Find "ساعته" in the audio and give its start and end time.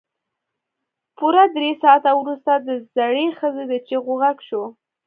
1.81-2.11